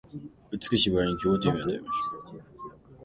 [0.49, 2.43] 美しき薔薇に希望と夢を与えましょう